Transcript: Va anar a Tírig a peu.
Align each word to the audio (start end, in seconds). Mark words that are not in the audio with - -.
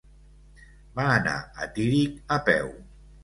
Va 0.95 1.05
anar 1.17 1.35
a 1.65 1.69
Tírig 1.77 2.17
a 2.39 2.39
peu. 2.51 2.73